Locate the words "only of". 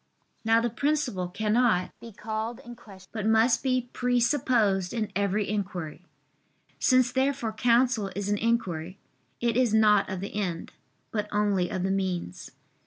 11.31-11.83